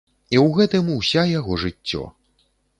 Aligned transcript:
І 0.35 0.39
ў 0.43 0.47
гэтым 0.59 0.89
уся 0.95 1.27
яго 1.35 1.61
жыццё. 1.67 2.03